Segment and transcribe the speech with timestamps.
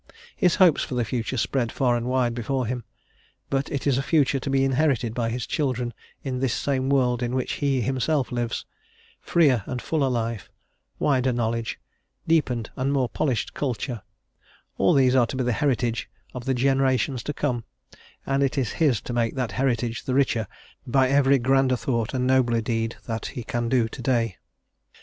[0.35, 2.83] His hopes for the future spread far and wide before him,
[3.51, 5.93] but it is a future to be inherited by his children
[6.23, 8.65] in this same world in which he himself lives;
[9.21, 10.49] freer and fuller life,
[10.97, 11.79] wider knowledge,
[12.27, 14.01] deepened and more polished culture
[14.75, 17.63] all these are to be the heritage of the generations to come,
[18.25, 20.47] and it is his to make that heritage the richer
[20.87, 24.37] by every grander thought and nobler deed that he can do to day.